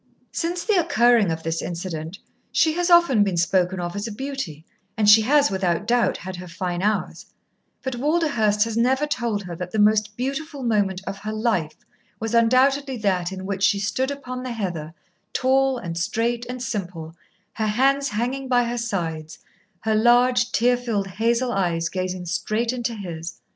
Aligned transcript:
Since 0.31 0.63
the 0.63 0.79
occurring 0.79 1.29
of 1.29 1.43
this 1.43 1.61
incident, 1.61 2.17
she 2.51 2.73
has 2.73 2.89
often 2.89 3.23
been 3.23 3.37
spoken 3.37 3.79
of 3.79 3.95
as 3.95 4.07
a 4.07 4.11
beauty, 4.11 4.65
and 4.97 5.07
she 5.07 5.21
has, 5.21 5.51
without 5.51 5.85
doubt, 5.85 6.17
had 6.17 6.37
her 6.37 6.47
fine 6.47 6.81
hours; 6.81 7.27
but 7.83 7.95
Walderhurst 7.97 8.63
has 8.63 8.75
never 8.75 9.05
told 9.05 9.43
her 9.43 9.55
that 9.55 9.69
the 9.69 9.77
most 9.77 10.17
beautiful 10.17 10.63
moment 10.63 11.01
of 11.05 11.19
her 11.19 11.31
life 11.31 11.75
was 12.19 12.33
undoubtedly 12.33 12.97
that 12.97 13.31
in 13.31 13.45
which 13.45 13.61
she 13.61 13.77
stood 13.79 14.09
upon 14.09 14.41
the 14.41 14.53
heather, 14.53 14.95
tall 15.33 15.77
and 15.77 15.95
straight 15.99 16.47
and 16.49 16.63
simple, 16.63 17.15
her 17.53 17.67
hands 17.67 18.09
hanging 18.09 18.47
by 18.47 18.63
her 18.63 18.79
sides, 18.79 19.37
her 19.81 19.93
large, 19.93 20.51
tear 20.51 20.77
filled 20.77 21.05
hazel 21.05 21.51
eyes 21.51 21.89
gazing 21.89 22.25
straight 22.25 22.73
into 22.73 22.95
his. 22.95 23.39